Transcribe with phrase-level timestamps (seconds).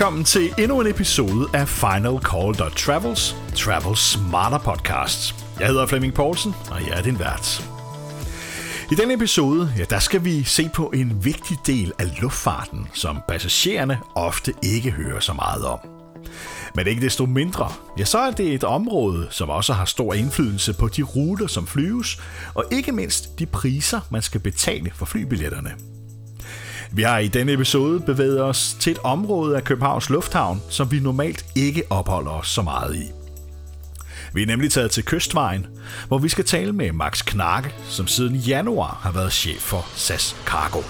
[0.00, 5.34] Velkommen til endnu en episode af Final Call Travels, Travel Smarter Podcast.
[5.58, 7.64] Jeg hedder Flemming Poulsen, og jeg er din vært.
[8.92, 13.18] I denne episode, ja, der skal vi se på en vigtig del af luftfarten, som
[13.28, 15.78] passagererne ofte ikke hører så meget om.
[16.74, 20.74] Men ikke desto mindre, ja, så er det et område, som også har stor indflydelse
[20.74, 22.20] på de ruter, som flyves,
[22.54, 25.70] og ikke mindst de priser, man skal betale for flybilletterne.
[26.92, 31.00] Vi har i denne episode bevæget os til et område af Københavns Lufthavn, som vi
[31.00, 33.04] normalt ikke opholder os så meget i.
[34.34, 35.66] Vi er nemlig taget til Kystvejen,
[36.08, 40.36] hvor vi skal tale med Max Knakke, som siden januar har været chef for SAS
[40.44, 40.82] Cargo.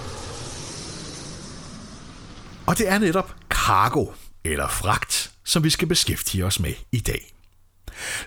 [2.67, 4.07] Og det er netop cargo,
[4.45, 7.35] eller fragt, som vi skal beskæftige os med i dag.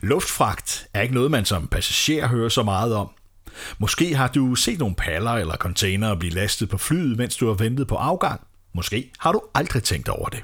[0.01, 3.09] Luftfragt er ikke noget, man som passager hører så meget om.
[3.77, 7.53] Måske har du set nogle paller eller containere blive lastet på flyet, mens du har
[7.53, 8.41] ventet på afgang.
[8.73, 10.43] Måske har du aldrig tænkt over det.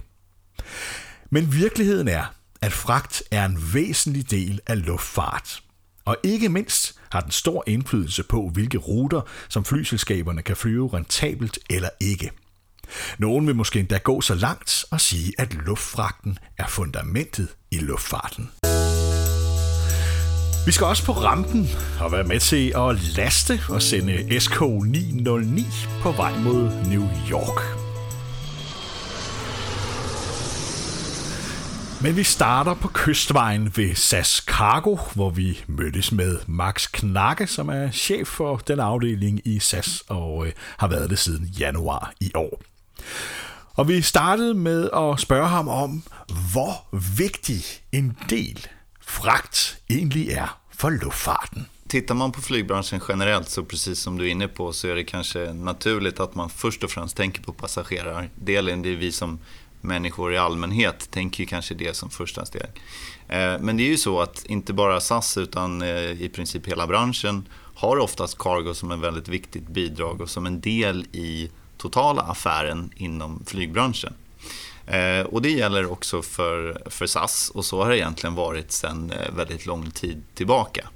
[1.30, 2.26] Men virkeligheden er,
[2.62, 5.64] at fragt er en væsentlig del af luftfart.
[6.06, 11.60] Og ikke mindst har den stor indflydelse på, hvilke ruter, som flyselskaberne kan flyve rentabelt
[11.70, 12.32] eller ikke.
[13.18, 18.50] Nogen vil måske endda gå så langt og sige, at luftfragten er fundamentet i luftfarten.
[20.70, 26.12] Vi skal også på rampen og være med til at laste og sende SK909 på
[26.12, 27.62] vej mod New York.
[32.02, 37.70] Men vi starter på kystvejen ved SAS Cargo, hvor vi mødtes med Max Knakke, som
[37.70, 42.32] er chef for den afdeling i SAS og øh, har været det siden januar i
[42.36, 42.62] år.
[43.76, 46.04] Og vi startede med at spørge ham om,
[46.54, 48.68] hvor vigtig en del
[49.02, 51.66] fragt egentlig är för luftfarten.
[51.88, 55.04] Tittar man på flygbranschen generellt så precis som du är inne på så är det
[55.04, 58.82] kanske naturligt att man först och främst tänker på passagerardelen.
[58.82, 59.40] Det är vi som
[59.82, 62.62] människor i allmänhet tänker ju kanske det som första steg.
[63.28, 66.88] Eh, men det är ju så att inte bara SAS utan eh, i princip hela
[66.88, 72.22] branschen har oftast cargo som ett väldigt viktigt bidrag och som en del i totala
[72.22, 74.14] affären inom flygbranschen.
[74.90, 79.12] Eh, och det gäller också för, för SAS och så har det egentligen varit sedan
[79.12, 80.90] eh, väldigt lång tid tillbaka.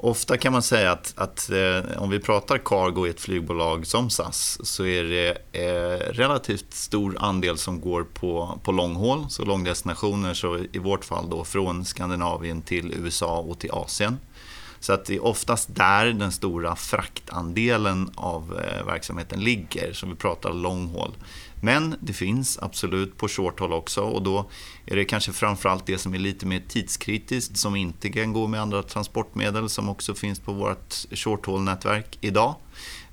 [0.00, 4.10] Ofta kan man säga att, att eh, om vi pratar cargo i ett flygbolag som
[4.10, 10.34] SAS så är det eh, relativt stor andel som går på, på långhåll, så långdestinationer,
[10.34, 14.18] så i vårt fall då från Skandinavien till USA och till Asien.
[14.80, 20.14] Så att det är oftast där den stora fraktandelen av eh, verksamheten ligger, så vi
[20.14, 21.12] pratar långhåll.
[21.60, 24.50] Men det finns absolut på short haul också och då
[24.86, 28.60] är det kanske framförallt det som är lite mer tidskritiskt som inte kan gå med
[28.60, 32.54] andra transportmedel som också finns på vårt short haul-nätverk idag.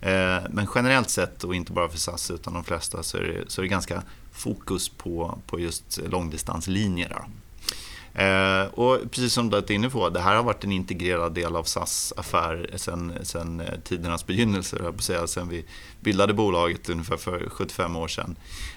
[0.01, 3.51] Eh, men generellt sett, och inte bara för SAS utan de flesta, så är det,
[3.51, 7.25] så är det ganska fokus på, på just långdistanslinjer.
[8.15, 11.55] Eh, och precis som du är inne på, det här har varit en integrerad del
[11.55, 15.65] av SAS affär sedan, eh, tidernas begynnelse, jag säga, sedan vi
[15.99, 18.35] bildade bolaget ungefär för 75 år sedan.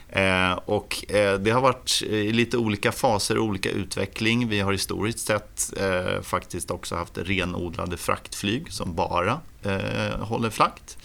[0.09, 4.49] Eh, och eh, det har varit i lite olika faser och olika utveckling.
[4.49, 10.99] Vi har historiskt sett eh, faktiskt också haft renodlade fraktflyg som bara eh, håller frakt.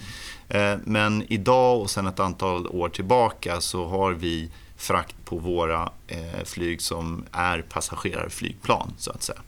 [0.48, 4.50] Eh, men idag och sedan ett antal år tillbaka så har vi
[4.84, 9.40] frakt på våra eh, flyg som är passagerarflygplan så att säga.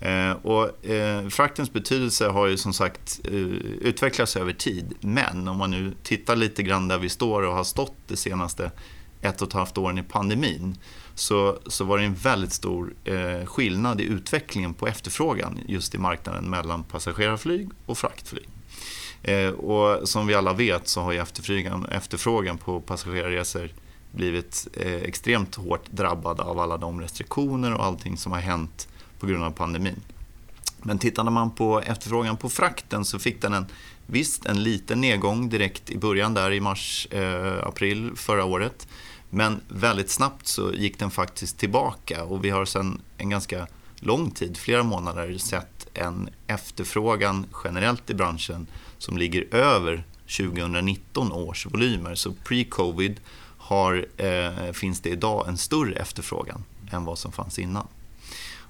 [0.00, 3.34] Eh, och, eh, fraktens betydelse har ju som sagt eh,
[3.80, 4.94] utvecklats över tid.
[5.00, 8.70] Men om man nu tittar lite grann där vi står och har stått de senaste
[9.22, 10.78] ett och ett halvt åren i pandemin
[11.14, 15.98] så, så var det en väldigt stor eh, skillnad i utvecklingen på efterfrågan just i
[15.98, 18.48] marknaden mellan passagerarflyg och fraktflyg.
[19.22, 23.70] Eh, och som vi alla vet så har ju efterfrågan, efterfrågan på passagerarresor
[24.12, 29.26] blivit eh, extremt hårt drabbad av alla de restriktioner och allting som har hänt på
[29.26, 30.00] grund av pandemin.
[30.82, 33.66] Men tittade man på efterfrågan på frakten så fick den en,
[34.06, 38.88] visst en liten nedgång direkt i början där i mars, eh, april förra året.
[39.30, 43.66] Men väldigt snabbt så gick den faktiskt tillbaka och vi har sedan en ganska
[43.96, 48.66] lång tid, flera månader, sett en efterfrågan generellt i branschen
[48.98, 50.04] som ligger över
[50.36, 52.14] 2019 års volymer.
[52.14, 53.16] Så pre-covid
[53.72, 57.86] har, eh, finns det idag en större efterfrågan än vad som fanns innan.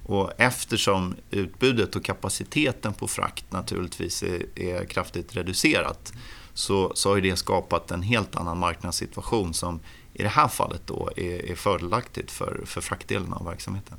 [0.05, 6.13] Och eftersom utbudet och kapaciteten på frakt naturligtvis är, är kraftigt reducerat
[6.55, 9.81] så, så har det skapat en helt annan marknadssituation som
[10.15, 13.99] i det här fallet då är, är fördelaktigt för, för fraktdelen av verksamheten.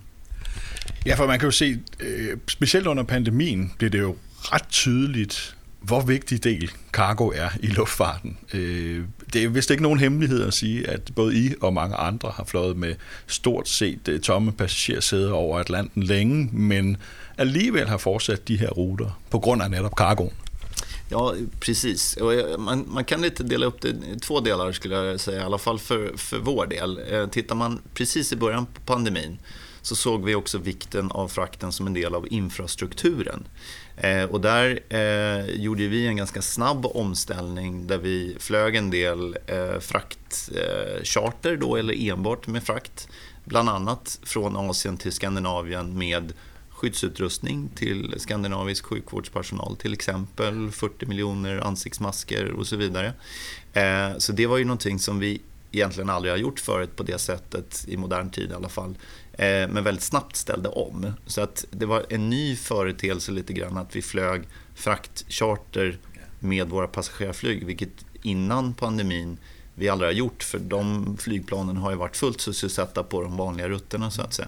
[1.06, 4.14] Ja, för man kan ju se, eh, speciellt under pandemin blev det ju
[4.52, 5.36] rätt tydligt
[5.84, 8.38] hvor vigtig del cargo er i luftfarten.
[8.54, 9.04] Øh,
[9.34, 12.44] det er vist ikke nogen hemmelighed at sige, at både I og mange andre har
[12.44, 12.96] fløjet med
[13.28, 16.98] stort set øh, tomme passagersæder over Atlanten længe, men
[17.38, 20.34] alligevel har fortsat de her ruter på grund af netop cargoen.
[21.12, 22.18] Ja, precis.
[22.18, 25.44] Eh, man, man, kan lite dela upp det i två delar skulle jag säga, i
[25.44, 27.00] alla fall för, för vår del.
[27.10, 29.38] Eh, tittar man precis i början på pandemin
[29.84, 33.48] så såg vi också vikten av frakten som en del av infrastrukturen.
[33.98, 39.38] Eh, och där eh, gjorde vi en ganska snabb omställning där vi flög en del
[39.48, 43.08] eh, fraktcharter då, eller enbart med frakt.
[43.46, 46.34] Bland annat från Asien till Skandinavien med
[46.70, 53.14] skyddsutrustning till skandinavisk sjukvårdspersonal till exempel, 40 miljoner ansiktsmasker och så vidare.
[53.74, 55.42] Eh, så det var ju någonting som vi
[55.72, 58.96] egentligen aldrig har gjort förut på det sättet, i modern tid i alla fall.
[59.34, 61.14] Eh, men väldigt snabbt ställde om.
[61.26, 64.44] Så att det var en ny företeelse lite grann att vi flög
[64.76, 65.98] fraktcharter
[66.40, 69.38] med våra passagerarflyg, vilket innan pandemin
[69.76, 73.70] vi aldrig har gjort, för de flygplanen har ju varit fullt sysselsatta på de vanliga
[73.70, 74.48] rutterna så att säga.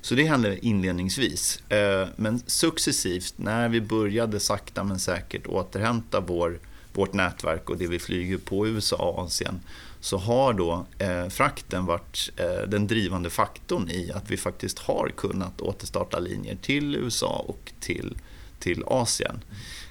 [0.00, 1.70] Så det hände inledningsvis.
[1.70, 6.58] Eh, men successivt, när vi började sakta men säkert återhämta vår,
[6.92, 9.60] vårt nätverk och det vi flyger på USA och Asien,
[10.00, 15.12] så har då eh, frakten varit eh, den drivande faktorn i att vi faktiskt har
[15.16, 18.18] kunnat återstarta linjer till USA och till,
[18.58, 19.40] till Asien.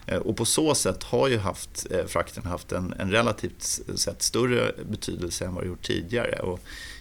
[0.06, 3.62] Eh, och på så sätt har ju haft, eh, frakten haft en, en relativt
[3.96, 6.40] sett större betydelse än vad det gjort tidigare.
[6.40, 6.60] Och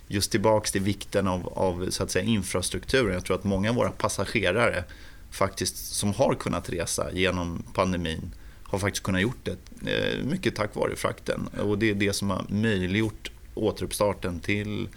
[0.08, 3.14] just tillbaks till vikten av, av så att säga, infrastrukturen.
[3.14, 4.84] Jag tror att många av våra passagerare
[5.30, 8.34] faktiskt, som har kunnat resa genom pandemin
[8.68, 9.56] har faktiskt kunnat gjort det
[9.92, 11.46] eh, mycket tack vare frakten.
[11.46, 14.88] Och det är det som har möjliggjort återuppstarten till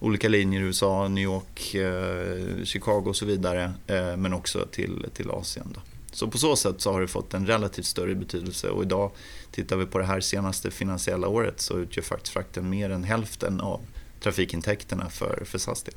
[0.00, 3.72] olika linjer i USA, New York, eh, Chicago och så vidare.
[3.86, 5.66] Eh, men också till, till Asien.
[5.74, 5.80] Då.
[6.12, 9.10] Så på så sätt så har det fått en relativt större betydelse och idag
[9.50, 13.60] tittar vi på det här senaste finansiella året så utgör faktiskt frakten mer än hälften
[13.60, 13.80] av
[14.20, 15.94] trafikintäkterna för, för SAS del.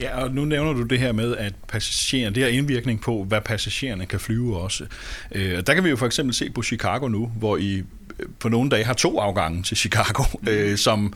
[0.00, 3.40] Ja, og nu nævner du det her med, at passagererne, det har indvirkning på, hvad
[3.40, 4.86] passagererne kan flyve også.
[5.32, 7.82] Øh, der kan vi jo for eksempel se på Chicago nu, hvor I
[8.20, 10.48] øh, på nogle dage har to afgange til Chicago, mm.
[10.48, 11.14] øh, som,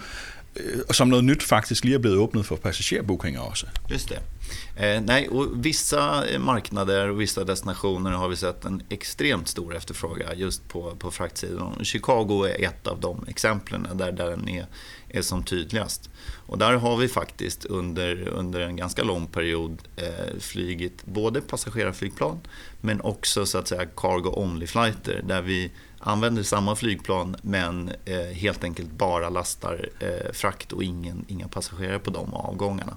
[0.56, 3.66] øh, som noget nyt faktisk lige er blevet åbnet for passagerbookinger også.
[3.90, 4.18] Just det.
[4.76, 10.38] Eh, nej, och vissa marknader och vissa destinationer har vi sett en extremt stor efterfrågan
[10.38, 11.84] just på, på fraktsidan.
[11.84, 14.66] Chicago är ett av de exemplen där, där den är,
[15.08, 16.10] är som tydligast.
[16.46, 22.40] Och där har vi faktiskt under, under en ganska lång period eh, flygit både passagerarflygplan
[22.80, 28.34] men också så att säga cargo only flighter där vi använder samma flygplan men eh,
[28.34, 32.96] helt enkelt bara lastar eh, frakt och ingen, inga passagerare på de avgångarna.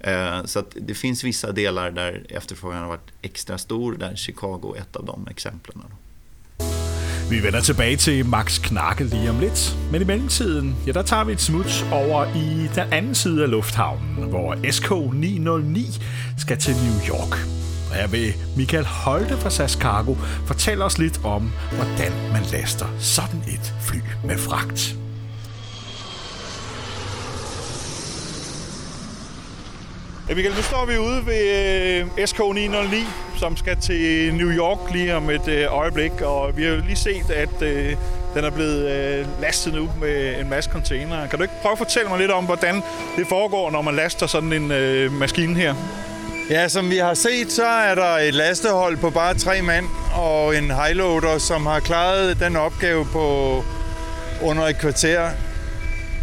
[0.00, 4.74] Eh, så att det finns vissa delar där efterfrågan har varit extra stor, där Chicago
[4.76, 5.82] är ett av de exemplen.
[7.30, 11.24] Vi vender tilbage til Max Knarke lige om lidt, men i mellemtiden, ja, der tager
[11.24, 16.02] vi et smut over i den anden side af lufthavnen, hvor SK909
[16.38, 17.38] skal til New York.
[17.90, 20.14] Og her vil Michael Holte fra SAS Cargo
[20.46, 24.96] fortælle os lidt om, hvordan man laster sådan et fly med fragt.
[30.30, 31.42] Ja, Michael, nu står vi ude ved
[32.00, 32.96] øh, SK909,
[33.38, 36.96] som skal til New York lige om et øh, øjeblik, og vi har jo lige
[36.96, 37.96] set, at øh,
[38.34, 41.28] den er blevet øh, lastet nu med en masse containere.
[41.28, 42.82] Kan du ikke prøve at fortælle mig lidt om, hvordan
[43.16, 45.74] det foregår, når man laster sådan en øh, maskine her?
[46.50, 50.56] Ja, som vi har set, så er der et lastehold på bare tre mand og
[50.56, 53.56] en highloader, som har klaret den opgave på
[54.42, 55.30] under et kvarter.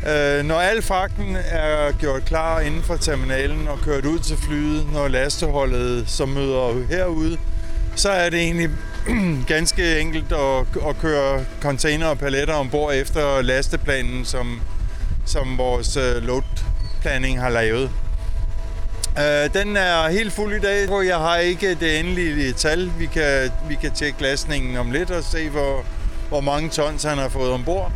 [0.08, 4.94] Øh, når al fragten er gjort klar inden for terminalen og kørt ud til flyet,
[4.94, 7.38] når lasteholdet så møder herude,
[7.96, 8.70] så er det egentlig
[9.48, 14.62] ganske enkelt at, at køre container og paletter ombord efter lasteplanen, som,
[15.26, 16.42] som vores øh, load
[17.02, 17.92] planning har lavet.
[19.20, 22.92] Øh, den er helt fuld i dag, hvor jeg har ikke det endelige tal.
[23.00, 25.86] Vi kan, vi kan tjekke lastningen om lidt og se, hvor,
[26.30, 27.92] hvor mange tons han har fået ombord.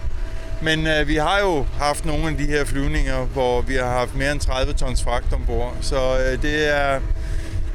[0.61, 4.15] Men øh, vi har jo haft nogle af de her flyvninger, hvor vi har haft
[4.15, 5.77] mere end 30 tons fragt ombord.
[5.81, 6.99] Så øh, det, er,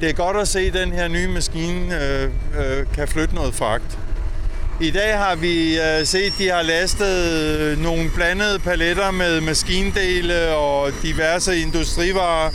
[0.00, 3.54] det er godt at se, at den her nye maskine øh, øh, kan flytte noget
[3.54, 3.98] fragt.
[4.80, 9.40] I dag har vi øh, set, at de har lastet øh, nogle blandede paletter med
[9.40, 12.50] maskindele og diverse industrivarer.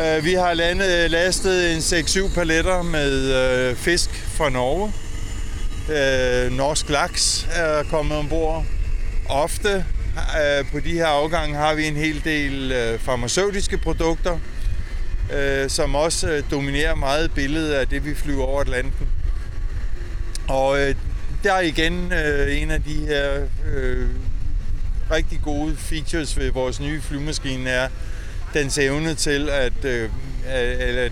[0.00, 4.92] Øh, vi har landet, øh, lastet en 6-7 paletter med øh, fisk fra Norge.
[5.88, 8.64] Øh, norsk laks er kommet ombord
[9.30, 9.84] ofte
[10.16, 14.38] øh, på de her afgange har vi en hel del øh, farmaceutiske produkter,
[15.32, 19.08] øh, som også øh, dominerer meget billedet af det, vi flyver over Atlanten.
[20.48, 20.94] Og øh,
[21.44, 24.08] der er igen øh, en af de her øh,
[25.10, 27.88] rigtig gode features ved vores nye flymaskine er
[28.54, 30.10] dens evne til, at øh,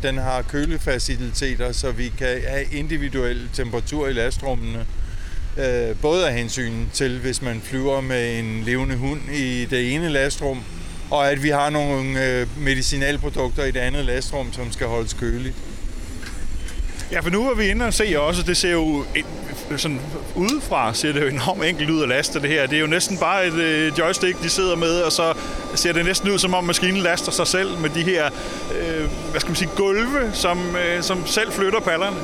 [0.02, 4.87] den har kølefaciliteter, så vi kan have individuel temperatur i lastrummene.
[5.58, 10.08] Øh, både af hensyn til, hvis man flyver med en levende hund i det ene
[10.08, 10.58] lastrum,
[11.10, 15.54] og at vi har nogle øh, medicinalprodukter i det andet lastrum, som skal holdes køligt.
[17.12, 19.04] Ja, for nu er vi inde og se også, det ser jo
[19.76, 20.00] sådan
[20.34, 22.66] udefra ser det jo enormt enkelt ud at laste det her.
[22.66, 25.34] Det er jo næsten bare et øh, joystick, de sidder med, og så
[25.74, 28.26] ser det næsten ud, som om maskinen laster sig selv med de her,
[28.80, 32.16] øh, hvad skal man sige, gulve, som, øh, som selv flytter pallerne.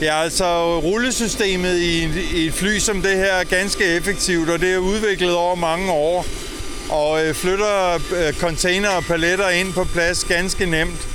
[0.00, 4.74] Ja, altså rullesystemet i, i et fly som det her er ganske effektivt, og det
[4.74, 6.26] er udviklet over mange år,
[6.90, 11.08] og øh, flytter øh, container og paletter ind på plads ganske nemt.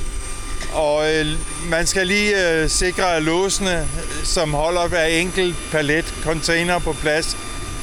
[0.73, 1.25] Og øh,
[1.69, 6.93] man skal lige øh, sikre, at låsene, øh, som holder hver enkelt palet container på
[6.93, 7.37] plads,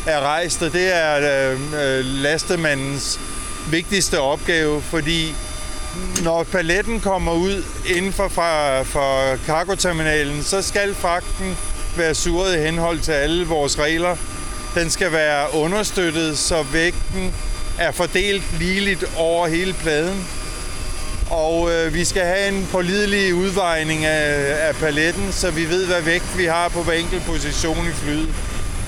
[0.07, 0.63] er rejst.
[0.63, 3.21] Og det er øh, øh, lastemandens
[3.71, 5.35] vigtigste opgave, fordi
[6.25, 7.65] når paletten kommer ud
[7.97, 11.57] inden for, fra, for cargoterminalen, så skal fragten
[11.97, 14.17] være suret i henhold til alle vores regler.
[14.75, 17.35] Den skal være understøttet, så vægten
[17.79, 20.27] er fordelt ligeligt over hele pladen.
[21.31, 26.03] Og øh, vi skal have en pålidelig udvejning af, af paletten, så vi ved, hvad
[26.03, 28.29] vægt vi har på hver enkelt position i flyet.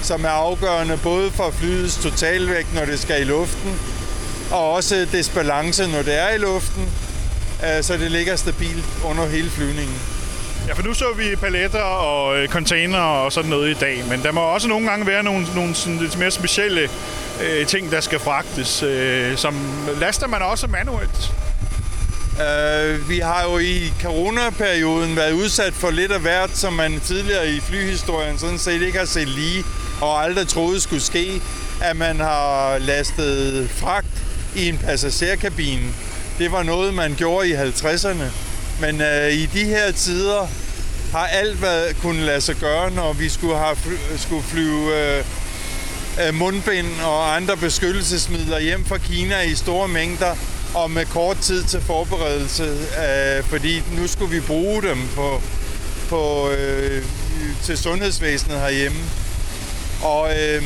[0.03, 3.81] Som er afgørende både for flyets totalvægt, når det skal i luften,
[4.51, 6.83] og også dets balance, når det er i luften,
[7.65, 9.97] øh, så det ligger stabilt under hele flyvningen.
[10.69, 14.23] Ja, for nu så vi paletter og øh, container og sådan noget i dag, men
[14.23, 16.89] der må også nogle gange være nogle, nogle sådan lidt mere specielle
[17.43, 19.55] øh, ting, der skal fragtes, øh, som
[20.01, 21.33] laster man også manuelt.
[22.39, 27.51] Uh, vi har jo i coronaperioden været udsat for lidt af hvert, som man tidligere
[27.51, 29.65] i flyhistorien sådan set ikke har set lige,
[30.01, 31.43] og aldrig troede skulle ske,
[31.81, 34.08] at man har lastet fragt
[34.57, 35.95] i en passagerkabine.
[36.39, 38.25] Det var noget, man gjorde i 50'erne.
[38.81, 40.47] Men øh, i de her tider
[41.13, 45.25] har alt været kunnet lade sig gøre, når vi skulle, have fly, skulle flyve øh,
[46.27, 50.35] øh, mundbind og andre beskyttelsesmidler hjem fra Kina i store mængder,
[50.75, 55.43] og med kort tid til forberedelse, øh, fordi nu skulle vi bruge dem på,
[56.09, 57.05] på, øh,
[57.63, 58.99] til sundhedsvæsenet herhjemme.
[60.03, 60.63] Og øh,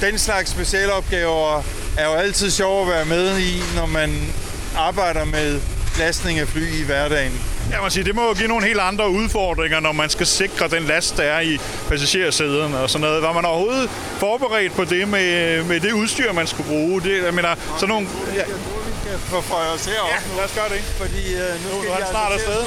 [0.00, 1.62] den slags specialopgaver
[1.98, 4.34] er jo altid sjov at være med i, når man
[4.76, 5.60] arbejder med
[5.98, 7.40] lastning af fly i hverdagen.
[7.70, 10.68] Ja, man siger, det må jo give nogle helt andre udfordringer, når man skal sikre
[10.68, 11.58] den last, der er i
[11.88, 13.22] passagersæderne og sådan noget.
[13.22, 17.02] Var man overhovedet forberedt på det med, med det udstyr, man skulle bruge?
[17.02, 18.08] Det, jeg mener, sådan nogle...
[18.34, 18.38] Ja.
[18.38, 20.80] Jeg tror, vi kan forføje os heroppe ja, lad os gøre det.
[20.98, 22.64] Fordi uh, nu, nu skal er jeg snart afsted.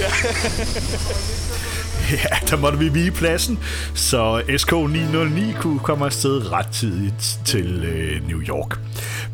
[0.00, 0.10] Ja.
[2.30, 3.58] Ja, der måtte vi vige pladsen,
[3.94, 8.78] så SK909 kunne komme afsted ret tidligt til øh, New York.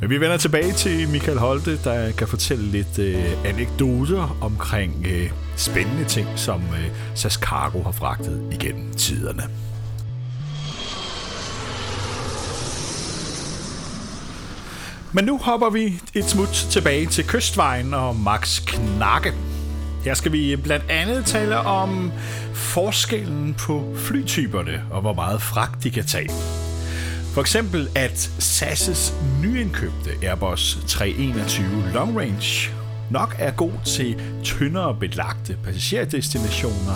[0.00, 5.30] Men vi vender tilbage til Michael Holte, der kan fortælle lidt øh, anekdoter omkring øh,
[5.56, 9.42] spændende ting, som øh, SAS Cargo har fragtet igennem tiderne.
[15.12, 19.47] Men nu hopper vi et smut tilbage til Kystvejen og Max Knakke.
[20.04, 22.12] Her skal vi blandt andet tale om
[22.52, 26.30] forskellen på flytyperne og hvor meget fragt de kan tage.
[27.34, 29.12] For eksempel at SAS'
[29.42, 32.70] nyindkøbte Airbus 321 Long Range
[33.10, 36.94] nok er god til tyndere belagte passagerdestinationer,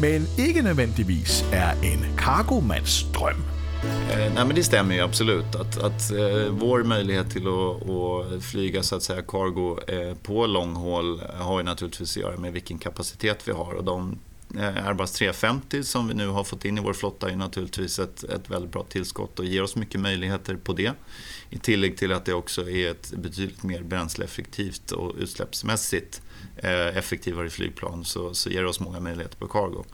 [0.00, 3.59] men ikke nødvendigvis er en kargomands drøm.
[3.84, 5.54] Eh, nej men det stämmer ju absolut.
[5.54, 10.46] Att, att eh, vår möjlighet till att, att, flyga så att säga cargo eh, på
[10.46, 13.74] långhåll har ju naturligtvis att göra med vilken kapacitet vi har.
[13.74, 14.18] Och de
[14.58, 18.24] eh, Airbus 350 som vi nu har fått in i vår flotta är naturligtvis ett,
[18.24, 20.92] ett väldigt bra tillskott och ger oss mycket möjligheter på det.
[21.50, 26.22] I tillägg till att det också är ett betydligt mer bränsleeffektivt och utsläppsmässigt
[26.56, 29.84] eh, effektivare flygplan så, så ger det oss många möjligheter på cargo.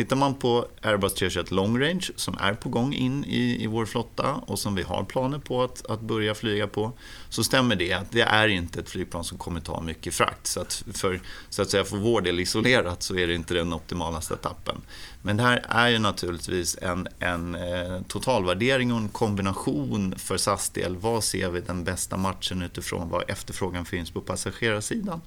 [0.00, 3.86] Tittar man på Airbus 321 Long Range som är på gång in i, i vår
[3.86, 6.92] flotta och som vi har planer på att, att börja flyga på
[7.28, 10.46] så stämmer det att det är inte ett flygplan som kommer ta mycket frakt.
[10.46, 13.72] Så att för, så att säga, för vår del isolerat så är det inte den
[13.72, 14.80] optimala setupen.
[15.22, 20.70] Men det här är ju naturligtvis en, en eh, totalvärdering och en kombination för SAS
[20.70, 20.96] del.
[20.96, 25.20] Vad ser vi den bästa matchen utifrån vad efterfrågan finns på passagerarsidan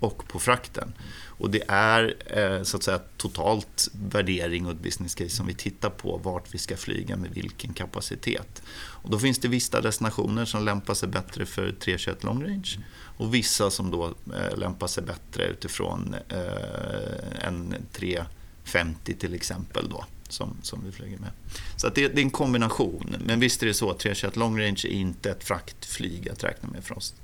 [0.00, 0.92] och på frakten.
[1.40, 5.54] Och det är eh, så att säga totalt värdering och ett business case som vi
[5.54, 8.62] tittar på vart vi ska flyga med vilken kapacitet.
[8.72, 12.78] Och då finns det vissa destinationer som lämpar sig bättre för 321 long range
[13.16, 19.88] och vissa som då eh, lämpar sig bättre utifrån eh, en 350 till exempel.
[19.88, 20.04] Då.
[20.28, 21.30] som, som vi flyger med.
[21.76, 23.16] Så att det, det är en kombination.
[23.24, 26.68] Men visst är det så att 321 long range är inte ett fraktflyg att räkna
[26.68, 27.14] med för oss.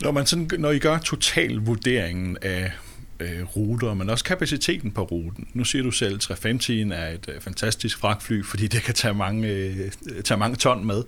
[0.00, 2.72] Når, man sådan, når I gør totalvurderingen af
[3.20, 5.48] øh, ruter, men også kapaciteten på ruten.
[5.52, 9.14] Nu siger du selv, at 350 er et øh, fantastisk fragtfly, fordi det kan tage
[9.14, 9.90] mange, øh,
[10.24, 11.02] tage mange ton med.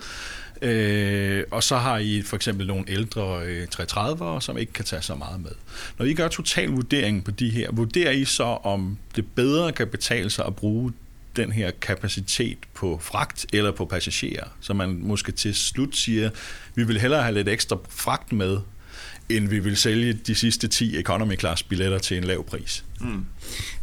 [0.63, 5.03] Øh, og så har I for eksempel nogle ældre øh, 330'ere, som ikke kan tage
[5.03, 5.51] så meget med.
[5.99, 10.31] Når I gør totalvurderingen på de her, vurderer I så, om det bedre kan betale
[10.31, 10.93] sig at bruge
[11.37, 16.31] den her kapacitet på fragt eller på passagerer, så man måske til slut siger,
[16.75, 18.59] vi vil hellere have lidt ekstra fragt med,
[19.29, 22.83] end vi vill sälja de sista 10 economy class-biljetter till en låg pris.
[23.01, 23.27] Mm.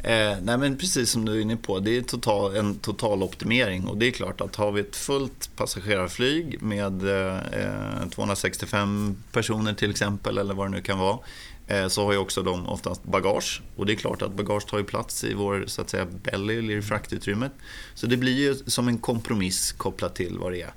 [0.03, 3.88] Eh, nej men precis som du är inne på, det är total, en total optimering
[3.88, 9.91] och det är klart att har vi ett fullt passagerarflyg med eh, 265 personer till
[9.91, 11.19] exempel eller vad det nu kan vara
[11.67, 13.62] Eh, så har ju också de oftast bagage.
[13.75, 16.57] Och det är klart att bagage tar ju plats i vår så att säga, belly
[16.57, 17.51] eller i fraktutrymmet.
[17.93, 20.73] Så det blir ju som en kompromiss kopplat till vad det är.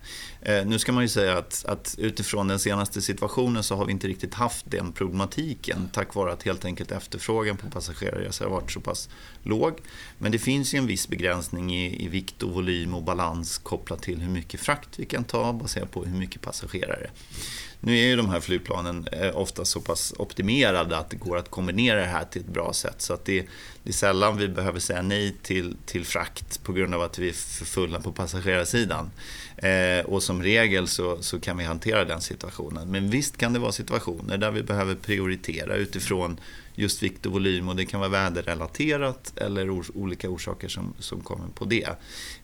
[0.48, 3.92] Eh, nu ska man ju säga att, att utifrån den senaste situationen så har vi
[3.92, 8.70] inte riktigt haft den problematiken tack vare att helt enkelt efterfrågan på passagerarresor har varit
[8.70, 9.08] så pass
[9.42, 9.78] låg.
[10.18, 14.02] Men det finns ju en viss begränsning i, i vikt och volym och balans kopplat
[14.02, 17.10] till hur mycket frakt vi kan ta baserat på hur mycket passagerare.
[17.80, 21.50] Nu är ju de här flygplanen eh, ofta så pass optimerade att det går att
[21.50, 23.02] kombinera det här till ett bra sätt.
[23.02, 23.46] Så att det,
[23.82, 27.28] det är sällan vi behöver säga nej till, till frakt på grund av att vi
[27.28, 29.10] är för fulla på passagerarsidan.
[29.56, 32.90] Eh, och som som regel så, så kan vi hantera den situationen.
[32.90, 36.40] Men visst kan det vara situationer där vi behöver prioritera utifrån
[36.74, 41.20] just vikt och volym och det kan vara väderrelaterat eller or olika orsaker som, som
[41.20, 41.88] kommer på det.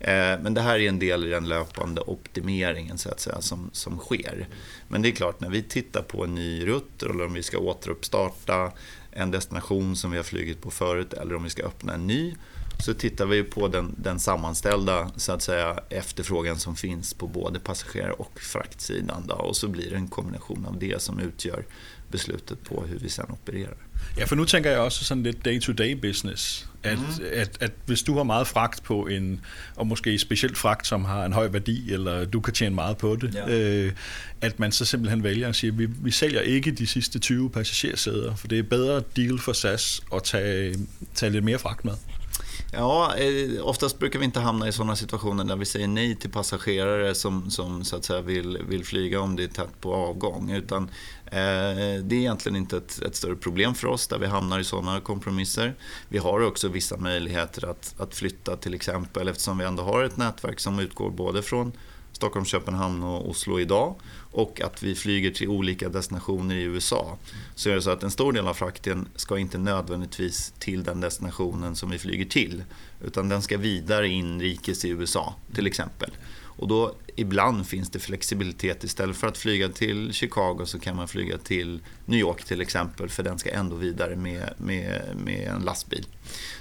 [0.01, 3.71] Eh, men det här är en del i den löpande optimeringen så att säga, som,
[3.73, 4.49] som sker.
[4.89, 7.59] Men det är klart, när vi tittar på en ny rutt eller om vi ska
[7.59, 8.73] återuppstarta
[9.11, 12.35] en destination som vi har flugit på förut eller om vi ska öppna en ny
[12.83, 17.61] så tittar vi på den, den sammanställda så att säga, efterfrågan som finns på både
[17.61, 19.27] passagerar och fraktsidan.
[19.27, 21.65] Då, och så blir det en kombination av det som utgör
[22.09, 23.77] beslutet på hur vi sen opererar.
[24.19, 26.69] Ja, for nu tænker jeg også sådan lidt day-to-day business.
[26.83, 27.25] At, mm.
[27.33, 29.41] at, at hvis du har meget fragt på en,
[29.77, 33.17] og måske specielt fragt, som har en høj værdi, eller du kan tjene meget på
[33.17, 33.49] det, ja.
[33.49, 33.93] øh,
[34.41, 37.51] at man så simpelthen vælger at sige, at vi, vi sælger ikke de sidste 20
[37.51, 40.77] passagersæder, for det er bedre deal for SAS at tage,
[41.15, 41.95] tage lidt mere fragt med.
[42.75, 46.31] Ja, eh, oftast brukar vi inte hamna i sådana situationer där vi säger nej till
[46.31, 50.51] passagerare som, som så att säga vill, vill flyga om det är tätt på avgång.
[50.51, 50.83] Utan
[51.27, 54.65] eh, det är egentligen inte ett, ett, större problem för oss där vi hamnar i
[54.65, 55.75] sådana kompromisser.
[56.09, 60.17] Vi har också vissa möjligheter att, att flytta till exempel eftersom vi ändå har ett
[60.17, 61.73] nätverk som utgår både från
[62.13, 63.95] Stockholm, Köpenhamn och Oslo idag
[64.33, 67.19] och att vi flyger till olika destinationer i USA.
[67.55, 71.01] Så är det så att en stor del av frakten ska inte nödvändigtvis till den
[71.01, 72.65] destinationen som vi flyger till.
[73.05, 76.11] Utan den ska vidare inrikes i USA till exempel.
[76.57, 78.85] Och då ibland finns det flexibilitet.
[78.85, 83.09] Istället för att flyga till Chicago så kan man flyga till New York till exempel.
[83.09, 86.07] För den ska ändå vidare med, med, med en lastbil.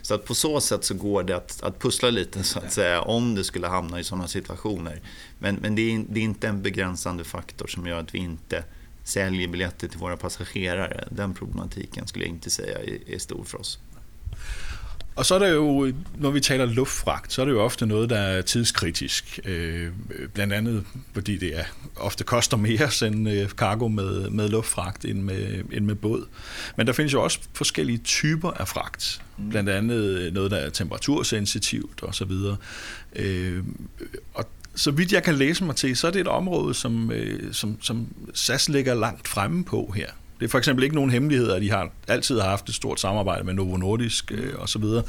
[0.01, 3.01] Så att på så sätt så går det att, att pussla lite så att säga
[3.01, 5.01] om det skulle hamna i sådana situationer.
[5.39, 8.63] Men, men det, är, det är inte en begränsande faktor som gör att vi inte
[9.03, 11.07] säljer biljetter till våra passagerare.
[11.11, 13.79] Den problematiken skulle jag inte säga är, är stor för oss.
[15.21, 18.09] Og så er det jo, når vi taler luftfragt, så er det jo ofte noget,
[18.09, 19.39] der er tidskritisk.
[19.45, 19.87] Øh,
[20.33, 21.63] blandt andet, fordi det er,
[21.95, 26.25] ofte koster mere at sende øh, cargo med, med luftfragt end med, end med båd.
[26.77, 29.21] Men der findes jo også forskellige typer af fragt.
[29.37, 29.49] Mm.
[29.49, 32.31] Blandt andet noget, der er temperatursensitivt osv.
[33.15, 33.63] Øh,
[34.33, 37.53] og så vidt jeg kan læse mig til, så er det et område, som, øh,
[37.53, 40.07] som, som SAS ligger langt fremme på her.
[40.41, 42.99] Det er for eksempel ikke nogen hemmelighed, at de har altid har haft et stort
[42.99, 45.03] samarbejde med Novo Nordisk øh, og så videre.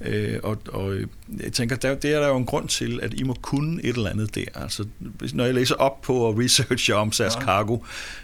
[0.00, 1.06] Øh, og, og øh,
[1.42, 3.96] jeg tænker, der, det er der jo en grund til, at I må kunne et
[3.96, 4.44] eller andet der.
[4.54, 4.84] Altså,
[5.32, 7.78] når jeg læser op på og researcher om SAS Cargo,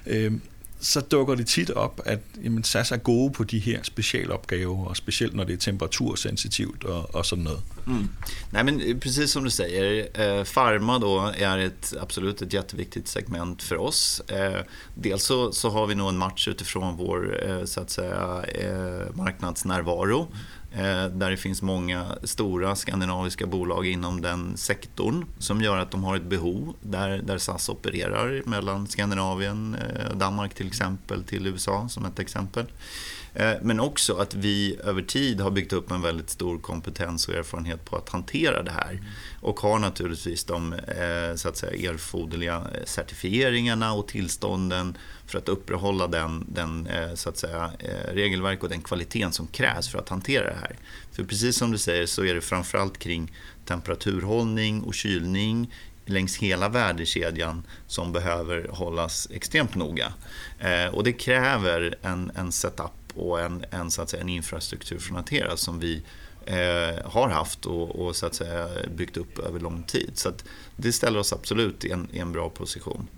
[0.06, 0.32] øh,
[0.82, 4.96] så dukker det tit op, at jamen, SAS er gode på de her specialopgaver, og
[4.96, 7.62] speciellt när det är temperatursensitivt och, och noget.
[7.86, 8.08] Mm.
[8.50, 13.08] Nej, men eh, precis som du säger, eh, Pharma då är ett, absolut ett jätteviktigt
[13.08, 14.20] segment för oss.
[14.20, 14.60] Eh,
[14.94, 19.14] dels så, så har vi nog en match utifrån vår eh, så att säga, eh,
[19.14, 20.28] marknadsnärvaro.
[20.74, 26.04] Eh, där det finns många stora skandinaviska bolag inom den sektorn som gör att de
[26.04, 31.88] har ett behov där, där SAS opererar mellan Skandinavien, eh, Danmark till exempel, till USA
[31.88, 32.66] som ett exempel.
[33.34, 37.34] Eh, men också att vi över tid har byggt upp en väldigt stor kompetens och
[37.34, 39.00] erfarenhet på att hantera det här.
[39.40, 45.48] Och har naturligtvis de eh, så att säga, erforderliga eh, certifieringarna och tillstånden för att
[45.48, 47.70] upprätthålla den, den så att säga,
[48.12, 50.76] regelverk och den kvaliteten som krävs för att hantera det här.
[51.12, 53.32] För precis som du säger så är det framförallt kring
[53.64, 55.74] temperaturhållning och kylning
[56.06, 60.12] längs hela värdekedjan som behöver hållas extremt noga.
[60.92, 65.16] Och det kräver en, en setup och en, en, så att säga, en infrastruktur från
[65.16, 66.02] Atera som vi
[66.46, 70.10] eh, har haft och, och, så att säga, byggt upp över lång tid.
[70.14, 70.32] Så
[70.76, 73.08] det ställer oss absolut i en, i en bra position.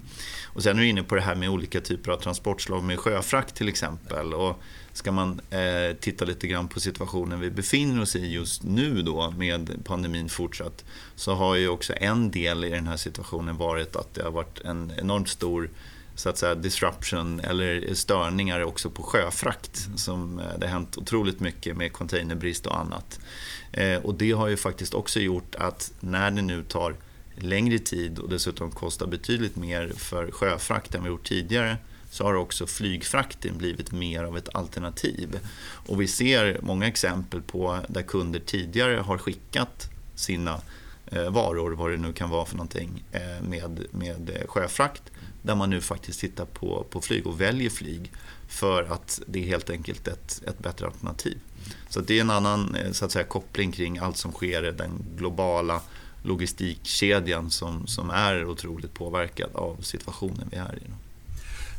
[0.45, 3.55] Och sen är du inne på det här med olika typer av transportslag med sjöfrakt
[3.55, 4.35] till exempel.
[4.35, 9.03] Och ska man eh, titta lite grann på situationen vi befinner oss i just nu
[9.03, 10.85] då med pandemin fortsatt
[11.17, 14.61] så har ju också en del i den här situationen varit att det har varit
[14.61, 15.71] en enormt stor
[16.15, 19.89] så att säga disruption eller störningar också på sjöfrakt.
[19.97, 23.21] Som eh, det har hänt otroligt mycket med containerbrist och annat.
[23.73, 26.95] Eh, och det har ju faktiskt också gjort att när det nu tar
[27.37, 31.77] längre tid och dessutom kostar betydligt mer för sjöfrakt än vi gjort tidigare
[32.11, 35.39] så har också flygfrakten blivit mer av ett alternativ.
[35.87, 40.61] Och vi ser många exempel på där kunder tidigare har skickat sina
[41.07, 43.05] eh, varor, vad det nu kan vara för någonting,
[43.43, 45.03] med, med sjöfrakt
[45.45, 48.13] där man nu faktiskt tittar på, på flyg och väljer flyg
[48.49, 51.39] för att det är helt enkelt ett, ett bättre alternativ.
[51.89, 54.73] Så det är en annan eh, så att säga, koppling kring allt som sker i
[54.73, 55.81] den globala
[56.23, 60.91] logistikkedjan som, som är otroligt påverkad av situationen vi är i.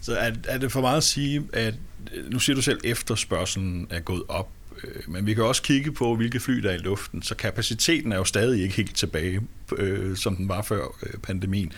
[0.01, 1.73] Så är, är det för meget att säga att,
[2.13, 4.49] øh, nu ser du själv at efterspørgselen er gået op,
[4.83, 8.11] øh, men vi kan också kigge på, hvilke fly der er i luften, så kapaciteten
[8.11, 9.39] är ju stadig inte helt tillbaka
[9.77, 11.21] øh, som den var før pandemin.
[11.23, 11.71] pandemien.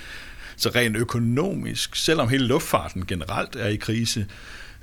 [0.58, 4.26] Så rent økonomisk, selvom hele luftfarten generelt er i krise,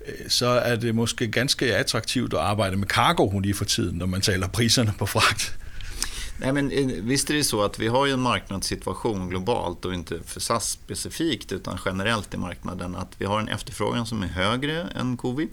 [0.07, 4.07] øh, så er det måske ganske attraktivt at arbejde med cargo lige for tiden, når
[4.07, 5.59] man taler priserne på fragt.
[6.39, 9.95] Nej, men eh, visst är det så att vi har ju en marknadssituation globalt och
[9.95, 14.27] inte för SAS specifikt utan generellt i marknaden att vi har en efterfrågan som är
[14.27, 15.49] högre än covid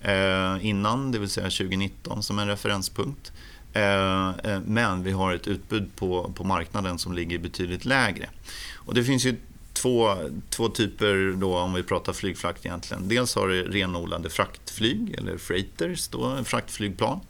[0.00, 3.32] eh, innan, det vill säga 2019 som en referenspunkt.
[3.72, 8.28] Eh, eh, men vi har ett utbud på, på marknaden som ligger betydligt lägre.
[8.74, 9.36] Och det finns ju
[9.82, 10.16] två,
[10.50, 13.08] två typer då om vi pratar flygfrakt egentligen.
[13.08, 17.20] Dels har du renodlade fraktflyg eller freighters, då, fraktflygplan.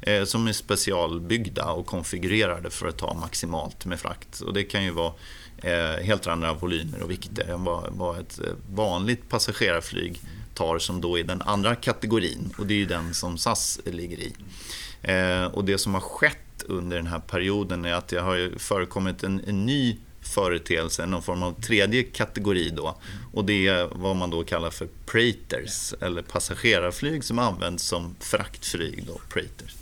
[0.00, 4.40] Eh, som är specialbyggda och konfigurerade för att ta maximalt med frakt.
[4.40, 5.12] Och det kan ju vara
[5.58, 10.20] eh, helt andra volymer och vikter än vad, vad ett eh, vanligt passagerarflyg
[10.54, 14.18] tar som då är den andra kategorin och det är ju den som SAS ligger
[14.18, 14.32] i.
[15.02, 19.22] Eh, och det som har skett under den här perioden är att det har förekommit
[19.22, 19.96] en, en ny
[20.28, 22.96] företeelse, någon form av tredje kategori då.
[23.32, 29.04] Och det är vad man då kallar för praters, eller passagerarflyg som används som fraktflyg.
[29.06, 29.74] Då, praters.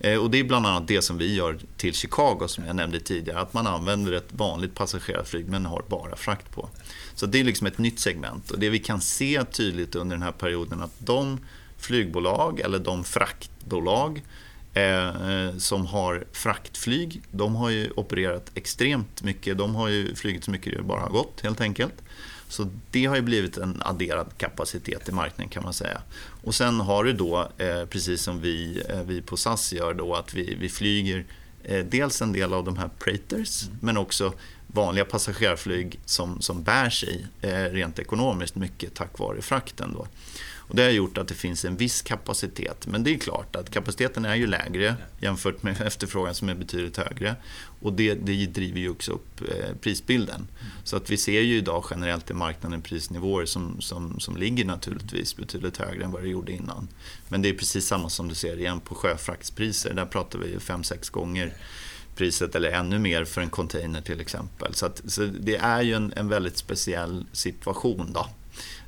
[0.00, 3.00] Eh, och det är bland annat det som vi gör till Chicago som jag nämnde
[3.00, 3.40] tidigare.
[3.40, 6.68] Att man använder ett vanligt passagerarflyg men har bara frakt på.
[7.14, 8.50] Så det är liksom ett nytt segment.
[8.50, 11.40] Och det vi kan se tydligt under den här perioden att de
[11.78, 14.22] flygbolag eller de fraktbolag
[15.58, 19.58] som har fraktflyg, de har ju opererat extremt mycket.
[19.58, 21.94] De har ju flugit så mycket det bara har gått helt enkelt.
[22.48, 26.02] Så det har ju blivit en adderad kapacitet i marknaden kan man säga.
[26.44, 30.14] Och sen har du då, eh, precis som vi, eh, vi på SAS gör, då,
[30.14, 31.24] att vi, vi flyger
[31.64, 33.78] eh, dels en del av de här praters, mm.
[33.80, 34.32] men också
[34.66, 39.92] vanliga passagerarflyg som, som bär sig eh, rent ekonomiskt mycket tack vare frakten.
[39.92, 40.06] Då.
[40.68, 42.86] Och det har gjort att det finns en viss kapacitet.
[42.86, 46.96] Men det är klart att kapaciteten är ju lägre jämfört med efterfrågan som är betydligt
[46.96, 47.36] högre.
[47.80, 50.48] Och det, det driver ju också upp eh, prisbilden.
[50.84, 55.36] Så att vi ser ju idag generellt i marknaden prisnivåer som, som, som ligger naturligtvis
[55.36, 56.88] betydligt högre än vad det gjorde innan.
[57.28, 59.94] Men det är precis samma som du ser igen på sjöfraktspriser.
[59.94, 61.54] Där pratar vi 5-6 gånger
[62.18, 64.74] priset eller ännu mer för en container till exempel.
[64.74, 68.12] Så, att, så det är ju en, en väldigt speciell situation.
[68.12, 68.26] Då.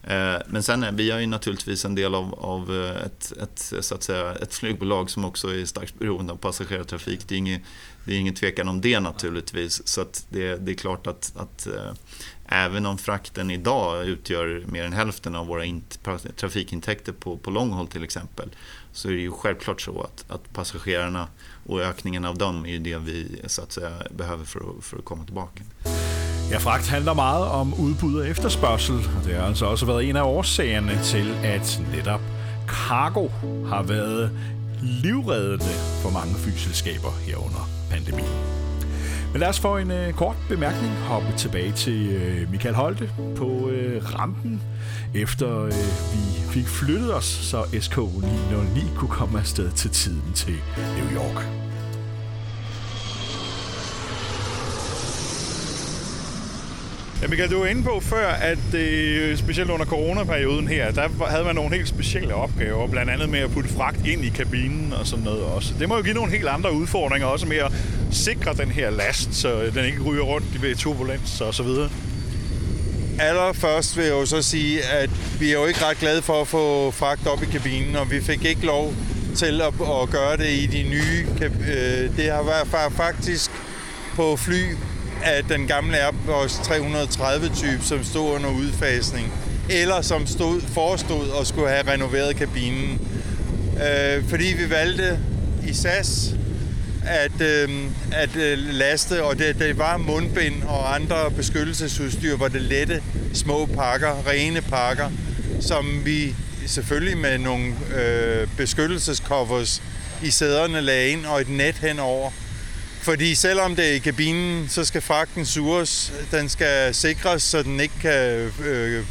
[0.02, 3.84] Eh, men sen är vi är ju naturligtvis en del av, av eh, ett, ett,
[3.84, 7.28] så att säga, ett flygbolag som också är starkt beroende av passagerartrafik.
[7.28, 7.60] Det är ingen,
[8.04, 9.88] det är ingen tvekan om det naturligtvis.
[9.88, 11.68] Så det, det, är klart att, att
[12.46, 15.82] även om frakten idag utgör mer än hälften av våra in,
[16.36, 18.48] trafikintäkter på, på långhåll till exempel
[18.92, 21.28] så är det ju självklart så att, att passagerarna
[21.66, 25.04] och ökningen av dem är det vi så att säga, behöver för att, för att
[25.04, 25.62] komma tillbaka.
[26.50, 30.16] Ja, fragt handler meget om udbud og efterspørgsel, og det har altså også været en
[30.16, 32.20] af årsagerne til, at netop
[32.66, 33.28] cargo
[33.66, 34.30] har været
[34.82, 38.28] livreddende for mange flyselskaber herunder pandemien.
[39.32, 43.68] Men lad os få en øh, kort bemærkning hoppe tilbage til øh, Michael Holte på
[43.68, 44.62] øh, rampen,
[45.14, 45.72] efter øh,
[46.12, 50.54] vi fik flyttet os, så SK909 kunne komme afsted til tiden til
[50.98, 51.69] New York.
[57.22, 61.44] Ja, Michael, du var inde på før, at øh, specielt under coronaperioden her, der havde
[61.44, 65.06] man nogle helt specielle opgaver, blandt andet med at putte fragt ind i kabinen og
[65.06, 65.74] sådan noget også.
[65.78, 67.72] Det må jo give nogle helt andre udfordringer, også med at
[68.10, 71.90] sikre den her last, så den ikke ryger rundt ved turbulens og så videre.
[73.18, 76.48] Allerførst vil jeg jo så sige, at vi er jo ikke ret glade for at
[76.48, 78.94] få fragt op i kabinen, og vi fik ikke lov
[79.36, 81.26] til at, at gøre det i de nye.
[81.42, 83.50] Øh, det har været faktisk
[84.16, 84.62] på fly
[85.24, 89.32] af den gamle Airbus 330-type, som stod under udfasning,
[89.70, 93.00] eller som stod, forestod og skulle have renoveret kabinen.
[93.76, 95.18] Øh, fordi vi valgte
[95.68, 96.34] i SAS
[97.06, 97.68] at, øh,
[98.12, 103.02] at øh, laste, og det, det var mundbind og andre beskyttelsesudstyr, hvor det lette
[103.34, 105.10] små pakker, rene pakker,
[105.60, 106.34] som vi
[106.66, 109.82] selvfølgelig med nogle øh, beskyttelsescovers
[110.22, 112.30] i sæderne lagde ind og et net henover.
[113.02, 116.12] Fordi selvom det er i kabinen, så skal fragten sures.
[116.30, 119.04] Den skal sikres, så den ikke kan øh, øh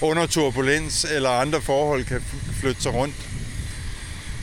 [0.00, 2.22] under turbulens eller andre forhold kan
[2.60, 3.14] flytte sig rundt.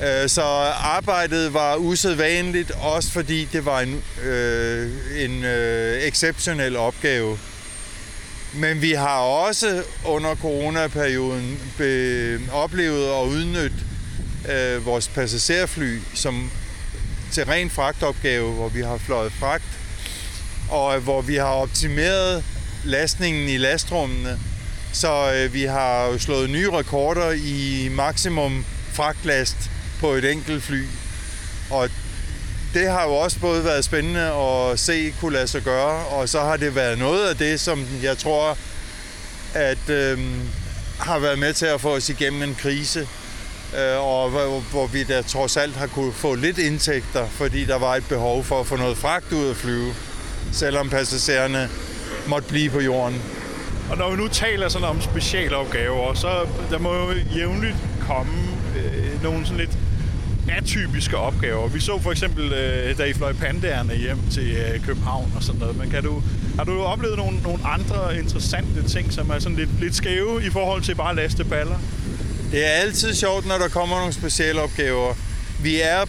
[0.04, 0.42] Øh, så
[0.82, 4.92] arbejdet var usædvanligt, også fordi det var en, øh,
[5.24, 7.40] en øh, exceptionel opgave.
[8.54, 13.86] Men vi har også under coronaperioden be, oplevet og udnyttet
[14.52, 16.52] øh, vores passagerfly som
[17.34, 19.63] til ren fragtopgave, hvor vi har fløjet fragt,
[20.69, 22.43] og øh, hvor vi har optimeret
[22.84, 24.39] lastningen i lastrummene.
[24.91, 29.56] Så øh, vi har jo slået nye rekorder i maksimum fragtlast
[30.00, 30.86] på et enkelt fly.
[31.72, 31.89] Og
[32.74, 36.41] det har jo også både været spændende at se kunne lade sig gøre, og så
[36.41, 38.58] har det været noget af det, som jeg tror,
[39.54, 40.19] at øh,
[41.00, 43.08] har været med til at få os igennem en krise
[43.78, 44.30] Øh, og
[44.72, 48.44] hvor, vi da trods alt har kunne få lidt indtægter, fordi der var et behov
[48.44, 49.94] for at få noget fragt ud at flyve,
[50.52, 51.70] selvom passagererne
[52.28, 53.22] måtte blive på jorden.
[53.92, 57.76] Og når vi nu taler sådan om specialopgaver, så der må jo jævnligt
[58.08, 58.34] komme
[58.78, 59.78] øh, nogle sådan lidt
[60.52, 61.68] atypiske opgaver.
[61.68, 65.60] Vi så for eksempel, øh, da I fløj pandærerne hjem til øh, København og sådan
[65.60, 65.78] noget.
[65.78, 66.24] Men kan du,
[66.56, 70.50] har du oplevet nogle, nogle andre interessante ting, som er sådan lidt, lidt skæve i
[70.50, 71.80] forhold til bare at laste baller?
[72.54, 75.16] Det är alltid sjovt, när det kommer några specialuppgifter.
[75.63, 76.08] Vi är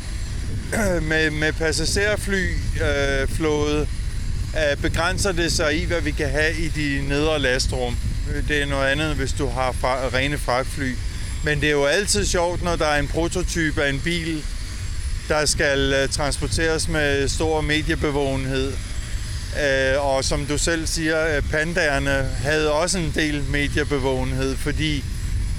[1.01, 3.87] med, med passagerfly äh, flåde,
[4.57, 7.97] øh, det sig i, vad vi kan ha i de nedre lastrum.
[8.49, 10.95] Det är något annat om du har fra, rena fragtfly.
[11.45, 14.43] Men det är ju alltid sjovt, när det är en prototyp av en bil,
[15.29, 18.73] der skal transporteras transporteres med stor mediebevågenhed.
[20.01, 25.03] Och som du själv säger, pandaerne hade också en del mediebevågenhed, fordi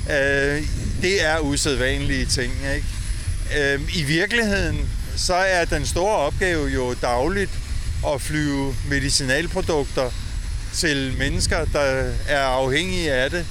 [0.09, 0.63] Øh,
[1.01, 2.53] det er usædvanlige ting.
[2.75, 2.87] Ikke?
[3.73, 7.51] Øh, I virkeligheden så er den store opgave jo dagligt
[8.07, 10.11] at flyve medicinalprodukter
[10.73, 13.45] til mennesker, der er afhængige af det,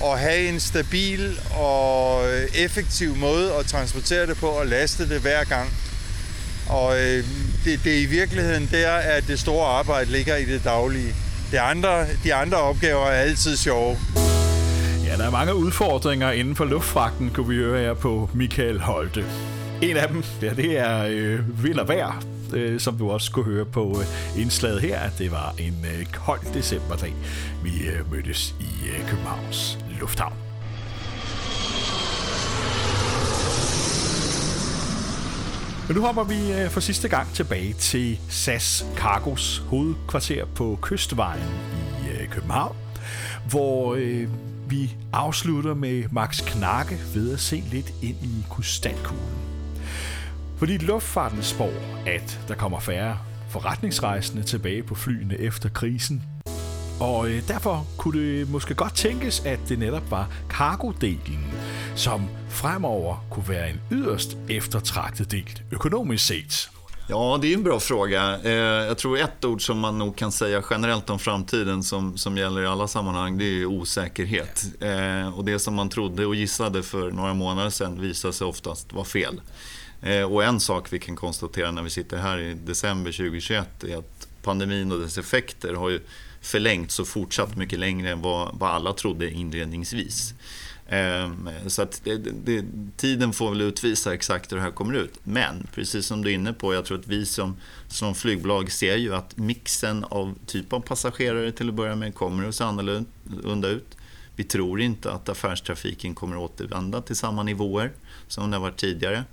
[0.00, 5.44] og have en stabil og effektiv måde at transportere det på og laste det hver
[5.44, 5.70] gang.
[6.68, 7.24] Og øh,
[7.64, 11.14] det, det er i virkeligheden der, at det store arbejde ligger i det daglige.
[11.50, 13.98] Det andre, de andre opgaver er altid sjove.
[15.18, 19.24] Der er mange udfordringer inden for luftfragten, kunne vi høre her på Michael Holte.
[19.82, 22.22] En af dem, ja, det er øh, vind og vejr,
[22.54, 26.06] øh, som du også kunne høre på øh, indslaget her, at det var en øh,
[26.06, 27.14] kold decemberdag,
[27.62, 30.34] vi øh, mødtes i øh, Københavns Lufthavn.
[35.88, 41.48] Men nu hopper vi øh, for sidste gang tilbage til SAS Cargos hovedkvarter på Kystvejen
[41.72, 42.76] i øh, København,
[43.50, 44.28] hvor øh,
[44.70, 49.38] vi afslutter med Max Knakke ved at se lidt ind i krystalkuglen.
[50.56, 51.72] Fordi luftfarten spår,
[52.06, 56.22] at der kommer færre forretningsrejsende tilbage på flyene efter krisen.
[57.00, 61.52] Og øh, derfor kunne det måske godt tænkes, at det netop var kargodelen,
[61.94, 66.70] som fremover kunne være en yderst eftertragtet del økonomisk set.
[67.10, 68.40] Ja, det är en bra fråga.
[68.44, 68.52] Eh,
[68.86, 72.62] jag tror ett ord som man nog kan säga generellt om framtiden som, som gäller
[72.62, 74.64] i alla sammanhang, det är osäkerhet.
[74.80, 78.92] Eh, och det som man trodde och gissade för några månader sedan visar sig oftast
[78.92, 79.40] vara fel.
[80.02, 83.96] Eh, och en sak vi kan konstatera när vi sitter här i december 2021 är
[83.96, 86.00] att pandemin och dess effekter har ju
[86.40, 90.34] förlängts och fortsatt mycket längre än vad, vad alla trodde inledningsvis.
[90.88, 92.64] Ehm, så att det, det,
[92.96, 95.20] tiden får väl utvisa exakt hur det här kommer ut.
[95.24, 97.56] Men precis som du är inne på, jag tror att vi som,
[97.88, 102.48] som flygbolag ser ju att mixen av typ av passagerare till att börja med kommer
[102.48, 103.96] att se annorlunda ut.
[104.36, 107.92] Vi tror inte att affärstrafiken kommer att återvända till samma nivåer
[108.28, 109.24] som det har varit tidigare.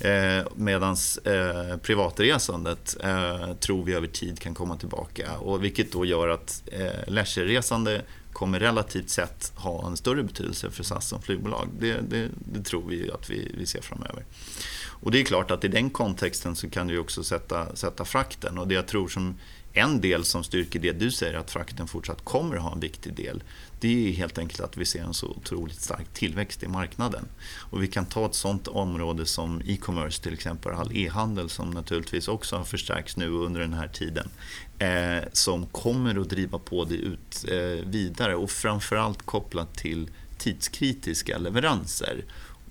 [0.00, 5.38] Eh, Medan eh, privatresandet eh, tror vi över tid kan komma tillbaka.
[5.38, 8.02] Och vilket då gör att eh, leisureresande
[8.34, 11.68] kommer relativt sett ha en större betydelse för SAS som flygbolag.
[11.78, 14.24] Det, det, det tror vi att vi, vi, ser framöver.
[14.86, 18.58] Och det är klart att i den kontexten så kan du också sätta, sätta frakten.
[18.58, 19.34] Och det jag tror som
[19.74, 23.14] en del som styrker det du säger, att frakten fortsatt kommer att ha en viktig
[23.14, 23.42] del,
[23.80, 27.28] det är helt enkelt att vi ser en så otroligt stark tillväxt i marknaden.
[27.70, 32.28] Och vi kan ta ett sånt område som e-commerce till exempel, all e-handel som naturligtvis
[32.28, 34.28] också har förstärkts nu under den här tiden.
[34.78, 41.38] Eh, som kommer att driva på det ut eh, vidare och framförallt kopplat till tidskritiska
[41.38, 42.24] leveranser.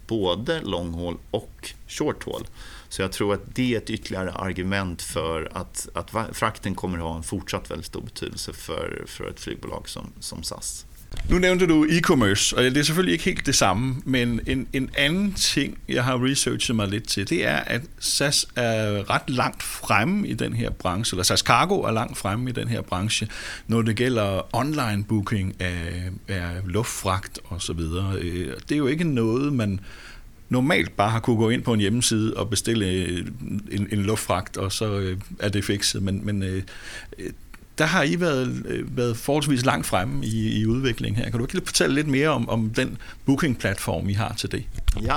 [0.08, 2.44] Både long haul och short haul.
[2.94, 7.04] Så jag tror att det är ett ytterligare argument för att, att frakten kommer att
[7.04, 10.86] ha en fortsatt väldigt stor betydelse för, för ett flygbolag som, som SAS.
[11.30, 14.90] Nu nämnde du e-commerce, och det är selvfølgelig ikke helt det samme, men en, en
[14.98, 19.64] anden ting, jeg har researchet mig lidt til, det er, at SAS er ret langt
[19.64, 23.28] fremme i den her branche, eller SAS Cargo er langt fremme i den her branche,
[23.68, 27.80] når det gælder online booking af, af luftfragt osv.
[27.80, 29.80] Øh, det er jo ikke noget, man
[30.54, 33.08] normalt bare har kunne gå ind på en hjemmeside og bestille
[33.72, 36.04] en, en luftfragt, og så øh, er det fikset.
[36.04, 36.64] Men, men øh,
[37.78, 41.30] der har I været, øh, været forholdsvis langt fremme i, i udviklingen her.
[41.30, 44.64] Kan du ikke fortælle lidt mere om, om den booking-platform I har til det?
[45.02, 45.16] Ja,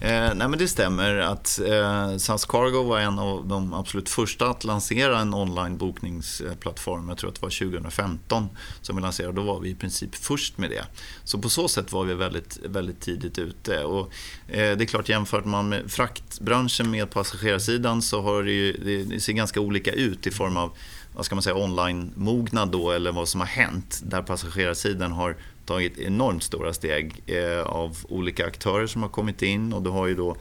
[0.00, 4.50] eh, nej men det stämmer att eh, SAS Cargo var en av de absolut första
[4.50, 7.08] att lansera en online-bokningsplattform.
[7.08, 8.48] Jag tror att det var 2015
[8.82, 9.32] som vi lanserade.
[9.32, 10.84] Då var vi i princip först med det.
[11.24, 13.84] Så på så sätt var vi väldigt, väldigt tidigt ute.
[13.84, 14.12] Och,
[14.48, 19.04] eh, det är klart, jämfört man med fraktbranschen med passagerarsidan så har det, ju, det,
[19.04, 20.72] det ser ganska olika ut i form av
[21.18, 25.98] vad ska man säga, online-mognad då, eller vad som har hänt, där passagerarsidan har tagit
[25.98, 29.72] enormt stora steg eh, av olika aktörer som har kommit in.
[29.72, 30.36] Och du har ju då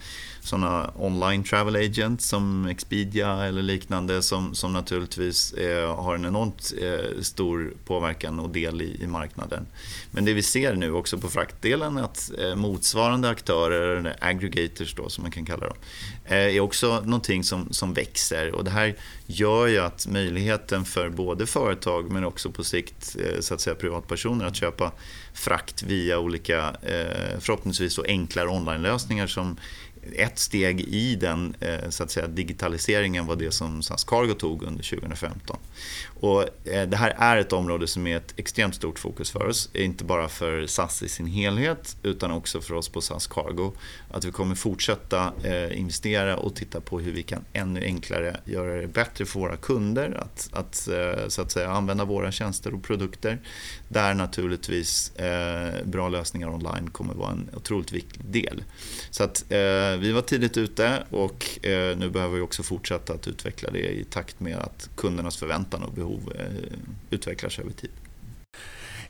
[0.47, 6.73] sådana online travel agents som Expedia eller liknande som, som naturligtvis eh, har en enormt
[6.81, 9.65] eh, stor påverkan och del i, i, marknaden.
[10.12, 15.10] Men det vi ser nu också på fraktdelen är att eh, motsvarande aktörer, aggregators då
[15.10, 15.77] som man kan kalla dem,
[16.25, 21.10] eh, är också någonting som, som växer och det här gör ju att möjligheten för
[21.10, 24.91] både företag men också på sikt eh, så att säga privatpersoner att köpa
[25.33, 29.57] frakt via olika eh, förhoppningsvis så enklare online-lösningar som
[30.15, 34.63] ett steg i den eh, så att säga, digitaliseringen var det som SAS Cargo tog
[34.63, 35.57] under 2015.
[36.19, 39.69] Och eh, det här är ett område som är ett extremt stort fokus för oss.
[39.73, 43.71] Inte bara för SAS i sin helhet utan också för oss på SAS Cargo.
[44.12, 48.81] Att vi kommer fortsätta eh, investera och titta på hur vi kan ännu enklare göra
[48.81, 50.75] det bättre för våra kunder att, att,
[51.31, 53.39] så att säga, använda våra tjänster och produkter.
[53.88, 55.12] Där naturligtvis
[55.83, 58.63] bra lösningar online kommer vara en otroligt viktig del.
[59.10, 59.45] Så att
[59.93, 63.89] Eh, vi var tidigt ute och eh, nu behöver vi också fortsätta att utveckla det
[63.89, 66.45] i takt med att kundernas förväntan och behov eh,
[67.10, 67.89] utvecklas utvecklar sig över tid.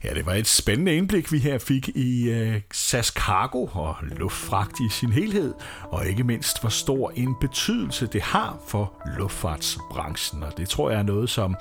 [0.04, 4.80] Ja, det var et spændende indblik, vi her fik i øh, SAS Cargo og luftfragt
[4.80, 10.42] i sin helhed, og ikke mindst, hvor stor en betydelse det har for luftfartsbranchen.
[10.42, 11.56] Og det tror jeg er noget, som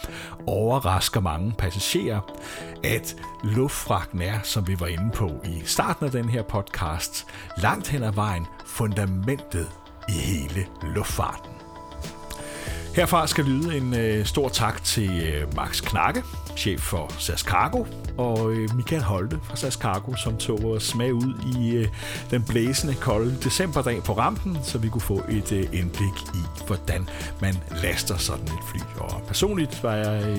[0.47, 2.35] overrasker mange passagerer,
[2.83, 7.87] at luftfragten er, som vi var inde på i starten af den her podcast, langt
[7.87, 9.67] hen ad vejen fundamentet
[10.09, 11.51] i hele luftfarten.
[12.95, 16.23] Herfra skal lyde en øh, stor tak til øh, Max Knakke,
[16.57, 17.85] chef for SAS Cargo,
[18.17, 21.87] og øh, Michael Holte fra SAS Cargo, som tog os med ud i øh,
[22.31, 27.09] den blæsende kolde decemberdag på rampen, så vi kunne få et øh, indblik i, hvordan
[27.41, 28.79] man laster sådan et fly.
[28.97, 30.37] Og personligt var jeg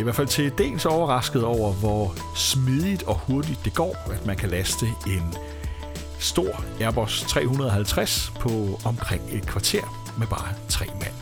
[0.00, 4.36] i hvert fald til dels overrasket over, hvor smidigt og hurtigt det går, at man
[4.36, 5.34] kan laste en
[6.18, 11.21] stor Airbus 350 på omkring et kvarter med bare tre mand.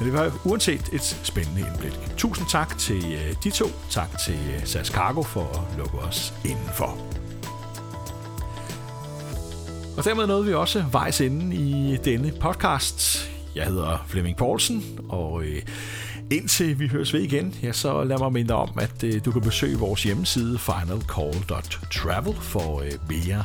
[0.00, 1.92] Men det var uanset et spændende indblik.
[2.16, 3.66] Tusind tak til øh, de to.
[3.90, 6.98] Tak til øh, SAS Cargo for at lukke os indenfor.
[9.96, 13.30] Og dermed nåede vi også vejs inden i denne podcast.
[13.54, 15.62] Jeg hedder Flemming Poulsen, og øh,
[16.30, 19.42] Indtil vi høres ved igen, ja, så lad mig minde om, at øh, du kan
[19.42, 23.44] besøge vores hjemmeside finalcall.travel for øh, mere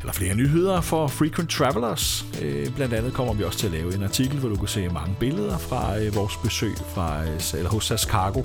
[0.00, 2.26] eller flere nyheder for frequent travelers.
[2.42, 4.88] Øh, blandt andet kommer vi også til at lave en artikel, hvor du kan se
[4.88, 8.42] mange billeder fra øh, vores besøg fra, øh, eller hos SAS Cargo.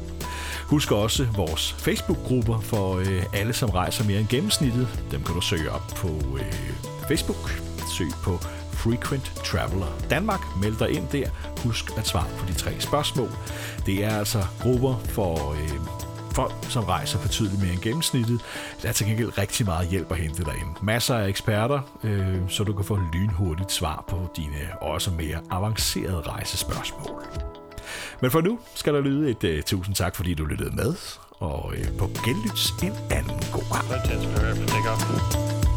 [0.65, 4.87] Husk også vores Facebook-grupper for øh, alle, som rejser mere end gennemsnittet.
[5.11, 6.07] Dem kan du søge op på
[6.37, 6.53] øh,
[7.07, 7.61] Facebook.
[7.97, 8.39] Søg på
[8.83, 10.39] Frequent Traveler Danmark.
[10.61, 11.29] Meld dig ind der.
[11.63, 13.29] Husk at svare på de tre spørgsmål.
[13.85, 16.01] Det er altså grupper for øh,
[16.31, 18.41] folk, som rejser betydeligt mere end gennemsnittet.
[18.81, 20.71] Der er til gengæld rigtig meget hjælp at hente derinde.
[20.81, 26.21] Masser af eksperter, øh, så du kan få lynhurtigt svar på dine også mere avancerede
[26.21, 27.23] rejsespørgsmål.
[28.21, 30.95] Men for nu skal der lyde et uh, tusind tak, fordi du lyttede med,
[31.39, 35.70] og uh, på genlyts en anden god aften.